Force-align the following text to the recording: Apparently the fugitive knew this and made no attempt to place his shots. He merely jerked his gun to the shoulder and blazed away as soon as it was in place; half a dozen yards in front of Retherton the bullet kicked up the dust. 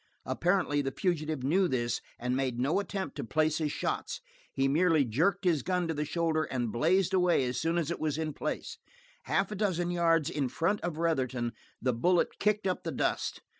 Apparently 0.25 0.81
the 0.81 0.89
fugitive 0.91 1.43
knew 1.43 1.67
this 1.67 2.01
and 2.17 2.35
made 2.35 2.59
no 2.59 2.79
attempt 2.79 3.15
to 3.17 3.23
place 3.23 3.59
his 3.59 3.71
shots. 3.71 4.19
He 4.51 4.67
merely 4.67 5.05
jerked 5.05 5.45
his 5.45 5.61
gun 5.61 5.87
to 5.87 5.93
the 5.93 6.05
shoulder 6.05 6.45
and 6.45 6.71
blazed 6.71 7.13
away 7.13 7.45
as 7.45 7.59
soon 7.61 7.77
as 7.77 7.91
it 7.91 7.99
was 7.99 8.17
in 8.17 8.33
place; 8.33 8.79
half 9.25 9.51
a 9.51 9.55
dozen 9.55 9.91
yards 9.91 10.31
in 10.31 10.49
front 10.49 10.81
of 10.81 10.97
Retherton 10.97 11.53
the 11.79 11.93
bullet 11.93 12.39
kicked 12.39 12.65
up 12.65 12.81
the 12.83 12.91
dust. 12.91 13.43